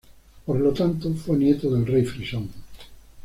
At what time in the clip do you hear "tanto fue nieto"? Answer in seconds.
0.73-1.69